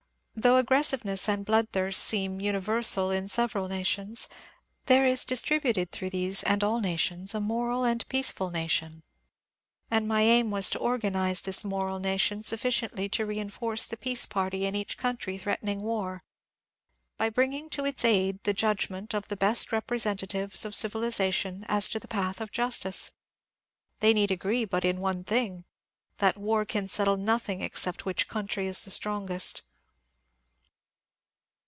Although 0.33 0.57
aggressiveness 0.57 1.29
and 1.29 1.45
blood 1.45 1.67
thirst 1.71 2.01
seemed 2.01 2.41
^^uni 2.41 2.59
versal" 2.59 3.15
in 3.15 3.27
several 3.27 3.67
nations, 3.67 4.27
there 4.87 5.05
is 5.05 5.23
distributed 5.23 5.91
through 5.91 6.09
these 6.09 6.41
and 6.41 6.63
all 6.63 6.79
nations 6.81 7.35
a 7.35 7.39
moral 7.39 7.83
and 7.83 8.07
peaceful 8.07 8.49
nation, 8.49 9.03
and 9.91 10.07
my 10.07 10.21
aim 10.21 10.49
was 10.49 10.71
to 10.71 10.79
organize 10.79 11.41
this 11.41 11.63
moral 11.63 11.99
nation 11.99 12.41
sufficiently 12.41 13.07
to 13.09 13.25
reinforce 13.25 13.85
the 13.85 13.97
peace 13.97 14.25
party 14.25 14.65
in 14.65 14.73
each 14.73 14.97
country 14.97 15.37
threatening 15.37 15.83
war, 15.83 16.23
by 17.17 17.29
bringing 17.29 17.69
to 17.69 17.85
its 17.85 18.03
aid 18.03 18.43
the 18.43 18.53
judgment 18.53 19.13
of 19.13 19.27
the 19.27 19.37
best 19.37 19.71
representatives 19.71 20.65
of 20.65 20.73
civilization 20.73 21.65
as 21.67 21.87
to 21.87 21.99
the 21.99 22.07
path 22.07 22.41
of 22.41 22.51
justice. 22.51 23.11
They 23.99 24.11
need 24.11 24.31
agree 24.31 24.63
in 24.63 24.69
but 24.69 24.85
one 24.95 25.23
thing— 25.23 25.65
that 26.19 26.35
war 26.37 26.65
can 26.65 26.87
settle 26.87 27.17
nothing 27.17 27.61
except 27.61 28.05
which 28.05 28.27
country 28.27 28.65
is 28.65 28.83
the 28.83 28.91
strongest. 28.91 29.61